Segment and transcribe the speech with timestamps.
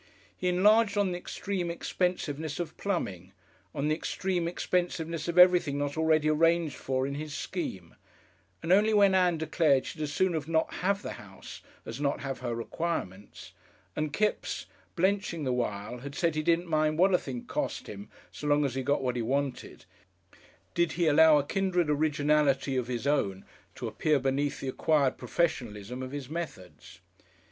[0.35, 3.33] He enlarged on the extreme expensiveness of plumbing,
[3.75, 7.93] on the extreme expensiveness of everything not already arranged for in his scheme,
[8.63, 12.39] and only when Ann declared she'd as soon not have the house as not have
[12.39, 13.51] her requirements,
[13.95, 18.09] and Kipps, blenching the while, had said he didn't mind what a thing cost him
[18.31, 19.85] so long as he got what he wanted,
[20.73, 23.45] did he allow a kindred originality of his own
[23.75, 27.01] to appear beneath the acquired professionalism of his methods.